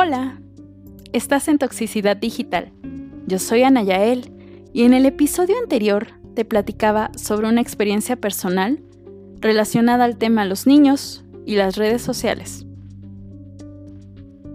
Hola, 0.00 0.38
estás 1.12 1.48
en 1.48 1.58
Toxicidad 1.58 2.16
Digital. 2.16 2.70
Yo 3.26 3.40
soy 3.40 3.64
Ana 3.64 3.82
Yael 3.82 4.32
y 4.72 4.84
en 4.84 4.94
el 4.94 5.04
episodio 5.06 5.58
anterior 5.60 6.06
te 6.36 6.44
platicaba 6.44 7.10
sobre 7.16 7.48
una 7.48 7.62
experiencia 7.62 8.14
personal 8.14 8.80
relacionada 9.40 10.04
al 10.04 10.16
tema 10.16 10.44
los 10.44 10.68
niños 10.68 11.24
y 11.46 11.56
las 11.56 11.74
redes 11.74 12.00
sociales. 12.00 12.64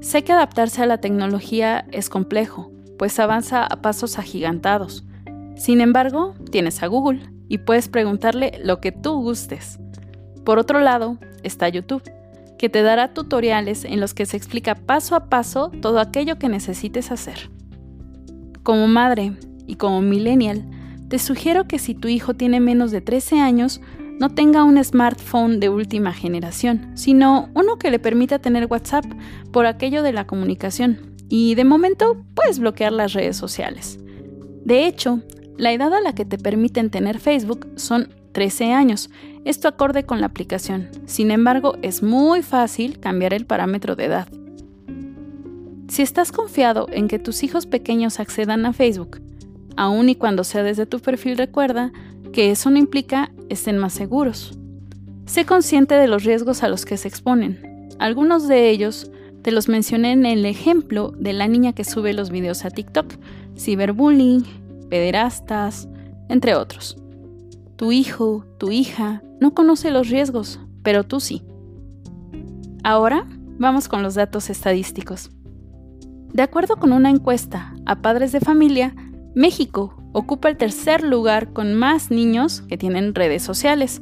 Sé 0.00 0.22
que 0.22 0.30
adaptarse 0.30 0.80
a 0.80 0.86
la 0.86 0.98
tecnología 0.98 1.86
es 1.90 2.08
complejo, 2.08 2.70
pues 2.96 3.18
avanza 3.18 3.64
a 3.64 3.82
pasos 3.82 4.20
agigantados. 4.20 5.04
Sin 5.56 5.80
embargo, 5.80 6.36
tienes 6.52 6.84
a 6.84 6.86
Google 6.86 7.32
y 7.48 7.58
puedes 7.58 7.88
preguntarle 7.88 8.60
lo 8.62 8.80
que 8.80 8.92
tú 8.92 9.20
gustes. 9.20 9.80
Por 10.44 10.60
otro 10.60 10.78
lado, 10.78 11.18
está 11.42 11.68
YouTube 11.68 12.04
que 12.62 12.68
te 12.68 12.82
dará 12.82 13.12
tutoriales 13.12 13.84
en 13.84 13.98
los 13.98 14.14
que 14.14 14.24
se 14.24 14.36
explica 14.36 14.76
paso 14.76 15.16
a 15.16 15.28
paso 15.28 15.72
todo 15.80 15.98
aquello 15.98 16.38
que 16.38 16.48
necesites 16.48 17.10
hacer. 17.10 17.50
Como 18.62 18.86
madre 18.86 19.32
y 19.66 19.74
como 19.74 20.00
millennial, 20.00 20.64
te 21.08 21.18
sugiero 21.18 21.66
que 21.66 21.80
si 21.80 21.96
tu 21.96 22.06
hijo 22.06 22.34
tiene 22.34 22.60
menos 22.60 22.92
de 22.92 23.00
13 23.00 23.40
años, 23.40 23.80
no 24.20 24.30
tenga 24.30 24.62
un 24.62 24.82
smartphone 24.84 25.58
de 25.58 25.70
última 25.70 26.12
generación, 26.12 26.92
sino 26.94 27.48
uno 27.54 27.80
que 27.80 27.90
le 27.90 27.98
permita 27.98 28.38
tener 28.38 28.68
WhatsApp 28.70 29.06
por 29.50 29.66
aquello 29.66 30.04
de 30.04 30.12
la 30.12 30.28
comunicación. 30.28 31.16
Y 31.28 31.56
de 31.56 31.64
momento 31.64 32.24
puedes 32.36 32.60
bloquear 32.60 32.92
las 32.92 33.12
redes 33.12 33.36
sociales. 33.36 33.98
De 34.64 34.86
hecho, 34.86 35.20
la 35.58 35.72
edad 35.72 35.92
a 35.92 36.00
la 36.00 36.14
que 36.14 36.24
te 36.24 36.38
permiten 36.38 36.90
tener 36.90 37.18
Facebook 37.18 37.66
son 37.74 38.10
13 38.32 38.72
años, 38.72 39.10
esto 39.44 39.68
acorde 39.68 40.04
con 40.04 40.20
la 40.20 40.26
aplicación. 40.26 40.88
Sin 41.06 41.30
embargo, 41.30 41.76
es 41.82 42.02
muy 42.02 42.42
fácil 42.42 42.98
cambiar 42.98 43.34
el 43.34 43.46
parámetro 43.46 43.96
de 43.96 44.04
edad. 44.06 44.28
Si 45.88 46.02
estás 46.02 46.32
confiado 46.32 46.86
en 46.90 47.08
que 47.08 47.18
tus 47.18 47.42
hijos 47.42 47.66
pequeños 47.66 48.18
accedan 48.18 48.64
a 48.64 48.72
Facebook, 48.72 49.20
aun 49.76 50.08
y 50.08 50.14
cuando 50.14 50.44
sea 50.44 50.62
desde 50.62 50.86
tu 50.86 51.00
perfil, 51.00 51.36
recuerda 51.36 51.92
que 52.32 52.50
eso 52.50 52.70
no 52.70 52.78
implica 52.78 53.30
estén 53.50 53.78
más 53.78 53.92
seguros. 53.92 54.58
Sé 55.26 55.44
consciente 55.44 55.94
de 55.94 56.08
los 56.08 56.24
riesgos 56.24 56.62
a 56.62 56.68
los 56.68 56.84
que 56.84 56.96
se 56.96 57.08
exponen. 57.08 57.88
Algunos 57.98 58.48
de 58.48 58.70
ellos 58.70 59.10
te 59.42 59.52
los 59.52 59.68
mencioné 59.68 60.12
en 60.12 60.24
el 60.24 60.46
ejemplo 60.46 61.12
de 61.16 61.32
la 61.32 61.48
niña 61.48 61.72
que 61.72 61.84
sube 61.84 62.12
los 62.12 62.30
videos 62.30 62.64
a 62.64 62.70
TikTok, 62.70 63.14
ciberbullying, 63.56 64.44
pederastas, 64.88 65.88
entre 66.28 66.54
otros. 66.54 67.01
Tu 67.82 67.90
hijo, 67.90 68.46
tu 68.58 68.70
hija, 68.70 69.24
no 69.40 69.54
conoce 69.54 69.90
los 69.90 70.08
riesgos, 70.08 70.60
pero 70.84 71.02
tú 71.02 71.18
sí. 71.18 71.42
Ahora 72.84 73.26
vamos 73.58 73.88
con 73.88 74.04
los 74.04 74.14
datos 74.14 74.50
estadísticos. 74.50 75.32
De 76.32 76.42
acuerdo 76.42 76.76
con 76.76 76.92
una 76.92 77.10
encuesta 77.10 77.74
a 77.84 78.00
padres 78.00 78.30
de 78.30 78.38
familia, 78.38 78.94
México 79.34 80.00
ocupa 80.12 80.48
el 80.48 80.58
tercer 80.58 81.02
lugar 81.02 81.52
con 81.52 81.74
más 81.74 82.12
niños 82.12 82.60
que 82.60 82.78
tienen 82.78 83.16
redes 83.16 83.42
sociales, 83.42 84.00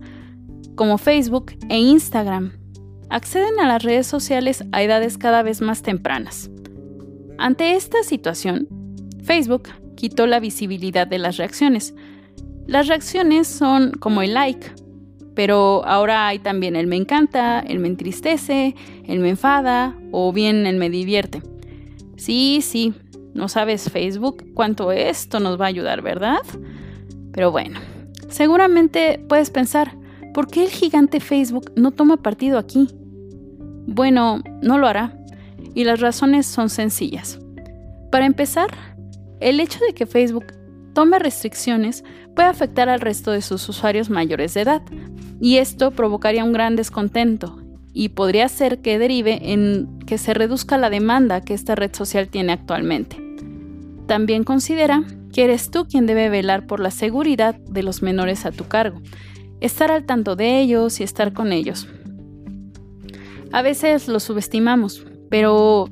como 0.75 0.99
Facebook 0.99 1.53
e 1.71 1.79
Instagram. 1.79 2.53
Acceden 3.09 3.61
a 3.61 3.67
las 3.67 3.83
redes 3.83 4.07
sociales 4.07 4.63
a 4.73 4.83
edades 4.83 5.17
cada 5.17 5.43
vez 5.43 5.63
más 5.63 5.81
tempranas. 5.81 6.51
Ante 7.39 7.77
esta 7.77 8.03
situación, 8.03 8.69
Facebook 9.25 9.71
quitó 9.97 10.27
la 10.27 10.39
visibilidad 10.39 11.07
de 11.07 11.17
las 11.17 11.39
reacciones, 11.39 11.95
las 12.71 12.87
reacciones 12.87 13.49
son 13.49 13.91
como 13.91 14.23
el 14.23 14.35
like, 14.35 14.65
pero 15.35 15.85
ahora 15.85 16.29
hay 16.29 16.39
también 16.39 16.77
el 16.77 16.87
me 16.87 16.95
encanta, 16.95 17.59
el 17.59 17.81
me 17.81 17.89
entristece, 17.89 18.77
el 19.07 19.19
me 19.19 19.31
enfada 19.31 19.99
o 20.13 20.33
bien 20.33 20.67
el 20.67 20.77
me 20.77 20.89
divierte. 20.89 21.43
Sí, 22.17 22.61
sí, 22.63 22.95
no 23.35 23.49
sabes 23.49 23.91
Facebook 23.91 24.45
cuánto 24.55 24.93
esto 24.93 25.41
nos 25.41 25.61
va 25.61 25.65
a 25.65 25.69
ayudar, 25.69 26.01
¿verdad? 26.01 26.43
Pero 27.33 27.51
bueno, 27.51 27.81
seguramente 28.29 29.21
puedes 29.29 29.51
pensar, 29.51 29.97
¿por 30.33 30.47
qué 30.47 30.63
el 30.63 30.71
gigante 30.71 31.19
Facebook 31.19 31.73
no 31.75 31.91
toma 31.91 32.19
partido 32.19 32.57
aquí? 32.57 32.87
Bueno, 33.89 34.45
no 34.63 34.79
lo 34.79 34.87
hará, 34.87 35.19
y 35.75 35.83
las 35.83 35.99
razones 35.99 36.47
son 36.47 36.71
sencillas. 36.71 37.41
Para 38.13 38.27
empezar, 38.27 38.69
el 39.41 39.59
hecho 39.59 39.81
de 39.85 39.93
que 39.93 40.07
Facebook 40.07 40.60
tome 40.93 41.19
restricciones 41.19 42.05
puede 42.35 42.49
afectar 42.49 42.89
al 42.89 43.01
resto 43.01 43.31
de 43.33 43.43
sus 43.43 43.69
usuarios 43.69 44.11
mayores 44.11 44.55
de 44.55 44.63
edad, 44.63 44.83
y 45.41 45.57
esto 45.57 45.91
provocaría 45.91 46.45
un 46.45 46.53
gran 46.53 46.77
descontento 46.77 47.61
y 47.93 48.11
podría 48.11 48.49
ser 48.49 48.81
que 48.81 48.99
derive 48.99 49.53
en 49.53 49.99
que 50.07 50.19
se 50.19 50.35
reduzca 50.35 50.79
la 50.79 50.91
demanda 50.91 51.41
que 51.41 51.55
esta 51.55 51.75
red 51.75 51.95
social 51.95 52.29
tiene 52.29 52.53
actualmente. 52.53 53.17
También 54.07 54.45
considera 54.45 55.05
que 55.33 55.45
eres 55.45 55.71
tú 55.71 55.87
quien 55.87 56.07
debe 56.07 56.29
velar 56.29 56.67
por 56.67 56.81
la 56.81 56.91
seguridad 56.91 57.55
de 57.57 57.83
los 57.83 58.03
menores 58.03 58.47
a 58.47 58.53
tu 58.53 58.67
cargo, 58.67 59.01
estar 59.61 59.91
al 59.91 60.05
tanto 60.05 60.37
de 60.37 60.61
ellos 60.61 61.01
y 61.01 61.05
estar 61.05 61.33
con 61.33 61.53
ellos. 61.53 61.89
A 63.53 63.63
veces 63.63 64.09
los 64.09 64.23
subestimamos, 64.23 65.05
pero 65.29 65.89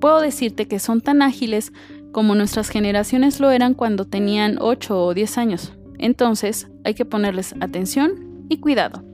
puedo 0.00 0.20
decirte 0.20 0.66
que 0.66 0.78
son 0.78 1.00
tan 1.00 1.22
ágiles 1.22 1.72
como 2.18 2.34
nuestras 2.34 2.68
generaciones 2.68 3.38
lo 3.38 3.52
eran 3.52 3.74
cuando 3.74 4.04
tenían 4.04 4.56
8 4.60 5.04
o 5.04 5.14
10 5.14 5.38
años. 5.38 5.72
Entonces 5.98 6.66
hay 6.82 6.94
que 6.94 7.04
ponerles 7.04 7.54
atención 7.60 8.44
y 8.48 8.58
cuidado. 8.58 9.04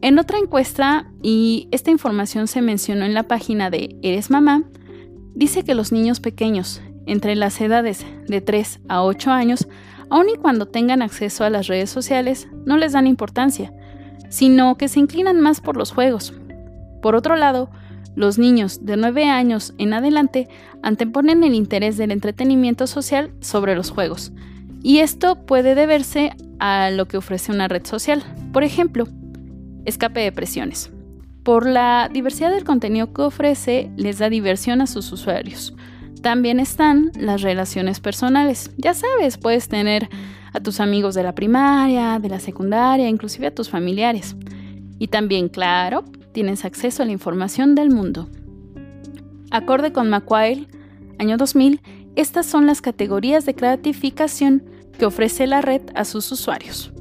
En 0.00 0.20
otra 0.20 0.38
encuesta, 0.38 1.10
y 1.20 1.66
esta 1.72 1.90
información 1.90 2.46
se 2.46 2.62
mencionó 2.62 3.04
en 3.04 3.14
la 3.14 3.24
página 3.24 3.68
de 3.68 3.96
Eres 4.00 4.30
Mamá, 4.30 4.62
dice 5.34 5.64
que 5.64 5.74
los 5.74 5.90
niños 5.90 6.20
pequeños, 6.20 6.80
entre 7.06 7.34
las 7.34 7.60
edades 7.60 8.06
de 8.28 8.40
3 8.40 8.82
a 8.88 9.02
8 9.02 9.32
años, 9.32 9.66
aun 10.08 10.28
y 10.28 10.36
cuando 10.36 10.66
tengan 10.66 11.02
acceso 11.02 11.42
a 11.42 11.50
las 11.50 11.66
redes 11.66 11.90
sociales, 11.90 12.46
no 12.64 12.76
les 12.76 12.92
dan 12.92 13.08
importancia, 13.08 13.72
sino 14.28 14.76
que 14.76 14.86
se 14.86 15.00
inclinan 15.00 15.40
más 15.40 15.60
por 15.60 15.76
los 15.76 15.90
juegos. 15.90 16.32
Por 17.02 17.16
otro 17.16 17.34
lado, 17.34 17.70
los 18.14 18.38
niños 18.38 18.84
de 18.84 18.96
9 18.96 19.26
años 19.26 19.74
en 19.78 19.94
adelante 19.94 20.48
anteponen 20.82 21.44
el 21.44 21.54
interés 21.54 21.96
del 21.96 22.10
entretenimiento 22.10 22.86
social 22.86 23.32
sobre 23.40 23.74
los 23.74 23.90
juegos, 23.90 24.32
y 24.82 24.98
esto 24.98 25.46
puede 25.46 25.74
deberse 25.74 26.32
a 26.58 26.90
lo 26.90 27.06
que 27.06 27.16
ofrece 27.16 27.52
una 27.52 27.68
red 27.68 27.86
social. 27.86 28.22
Por 28.52 28.64
ejemplo, 28.64 29.06
escape 29.84 30.20
de 30.20 30.32
presiones. 30.32 30.90
Por 31.42 31.66
la 31.66 32.08
diversidad 32.12 32.50
del 32.50 32.64
contenido 32.64 33.12
que 33.12 33.22
ofrece, 33.22 33.90
les 33.96 34.18
da 34.18 34.28
diversión 34.28 34.80
a 34.80 34.86
sus 34.86 35.10
usuarios. 35.12 35.74
También 36.20 36.60
están 36.60 37.10
las 37.18 37.42
relaciones 37.42 37.98
personales. 37.98 38.70
Ya 38.76 38.94
sabes, 38.94 39.38
puedes 39.38 39.68
tener 39.68 40.08
a 40.52 40.60
tus 40.60 40.78
amigos 40.78 41.14
de 41.14 41.24
la 41.24 41.34
primaria, 41.34 42.20
de 42.20 42.28
la 42.28 42.38
secundaria, 42.38 43.08
inclusive 43.08 43.48
a 43.48 43.54
tus 43.54 43.68
familiares. 43.68 44.36
Y 45.00 45.08
también, 45.08 45.48
claro, 45.48 46.04
tienes 46.32 46.64
acceso 46.64 47.02
a 47.02 47.06
la 47.06 47.12
información 47.12 47.74
del 47.74 47.90
mundo. 47.90 48.28
Acorde 49.50 49.92
con 49.92 50.08
Macquarie, 50.08 50.66
año 51.18 51.36
2000, 51.36 51.80
estas 52.16 52.46
son 52.46 52.66
las 52.66 52.80
categorías 52.80 53.44
de 53.46 53.52
gratificación 53.52 54.64
que 54.98 55.06
ofrece 55.06 55.46
la 55.46 55.62
red 55.62 55.82
a 55.94 56.04
sus 56.04 56.30
usuarios. 56.32 56.92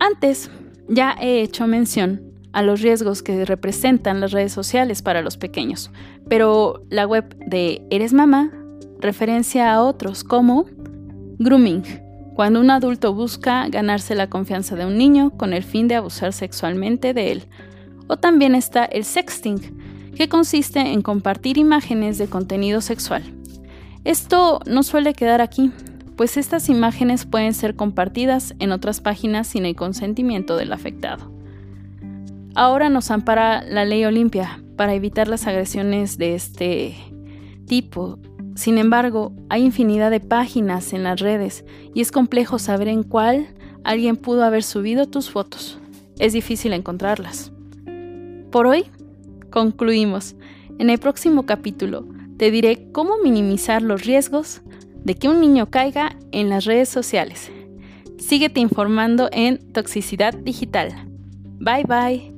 Antes, 0.00 0.50
ya 0.88 1.16
he 1.20 1.42
hecho 1.42 1.66
mención 1.66 2.22
a 2.52 2.62
los 2.62 2.80
riesgos 2.80 3.22
que 3.22 3.44
representan 3.44 4.20
las 4.20 4.32
redes 4.32 4.52
sociales 4.52 5.02
para 5.02 5.22
los 5.22 5.36
pequeños, 5.36 5.90
pero 6.28 6.82
la 6.88 7.06
web 7.06 7.36
de 7.46 7.82
Eres 7.90 8.12
Mamá 8.12 8.52
referencia 9.00 9.72
a 9.72 9.82
otros 9.82 10.24
como 10.24 10.66
grooming, 11.38 11.82
cuando 12.34 12.60
un 12.60 12.70
adulto 12.70 13.14
busca 13.14 13.68
ganarse 13.68 14.14
la 14.14 14.28
confianza 14.28 14.76
de 14.76 14.86
un 14.86 14.96
niño 14.96 15.30
con 15.30 15.52
el 15.52 15.62
fin 15.62 15.88
de 15.88 15.96
abusar 15.96 16.32
sexualmente 16.32 17.12
de 17.14 17.32
él, 17.32 17.44
o 18.08 18.16
también 18.16 18.54
está 18.54 18.84
el 18.84 19.04
sexting, 19.04 20.12
que 20.16 20.28
consiste 20.28 20.80
en 20.80 21.02
compartir 21.02 21.58
imágenes 21.58 22.18
de 22.18 22.26
contenido 22.26 22.80
sexual. 22.80 23.22
Esto 24.04 24.60
no 24.66 24.82
suele 24.82 25.14
quedar 25.14 25.40
aquí, 25.40 25.70
pues 26.16 26.36
estas 26.36 26.68
imágenes 26.68 27.26
pueden 27.26 27.54
ser 27.54 27.76
compartidas 27.76 28.54
en 28.58 28.72
otras 28.72 29.00
páginas 29.00 29.46
sin 29.46 29.66
el 29.66 29.76
consentimiento 29.76 30.56
del 30.56 30.72
afectado. 30.72 31.32
Ahora 32.56 32.88
nos 32.88 33.12
ampara 33.12 33.62
la 33.62 33.84
ley 33.84 34.04
Olimpia 34.04 34.60
para 34.76 34.94
evitar 34.94 35.28
las 35.28 35.46
agresiones 35.46 36.18
de 36.18 36.34
este 36.34 36.96
tipo. 37.66 38.18
Sin 38.56 38.78
embargo, 38.78 39.32
hay 39.48 39.64
infinidad 39.64 40.10
de 40.10 40.18
páginas 40.18 40.92
en 40.92 41.04
las 41.04 41.20
redes 41.20 41.64
y 41.94 42.00
es 42.00 42.10
complejo 42.10 42.58
saber 42.58 42.88
en 42.88 43.04
cuál 43.04 43.46
alguien 43.84 44.16
pudo 44.16 44.42
haber 44.42 44.64
subido 44.64 45.06
tus 45.06 45.30
fotos. 45.30 45.78
Es 46.18 46.32
difícil 46.32 46.72
encontrarlas. 46.72 47.52
Por 48.50 48.66
hoy, 48.66 48.84
concluimos. 49.50 50.36
En 50.78 50.90
el 50.90 50.98
próximo 50.98 51.44
capítulo 51.44 52.06
te 52.36 52.50
diré 52.50 52.90
cómo 52.92 53.18
minimizar 53.22 53.82
los 53.82 54.04
riesgos 54.04 54.62
de 55.04 55.14
que 55.14 55.28
un 55.28 55.40
niño 55.40 55.70
caiga 55.70 56.16
en 56.32 56.48
las 56.48 56.64
redes 56.64 56.88
sociales. 56.88 57.50
Síguete 58.18 58.60
informando 58.60 59.28
en 59.32 59.72
Toxicidad 59.72 60.34
Digital. 60.34 61.08
Bye 61.60 61.84
bye. 61.84 62.37